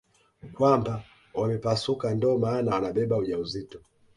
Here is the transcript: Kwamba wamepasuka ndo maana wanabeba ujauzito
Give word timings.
Kwamba 0.55 0.93
wamepasuka 1.33 2.07
ndo 2.15 2.37
maana 2.37 2.69
wanabeba 2.75 3.15
ujauzito 3.17 3.79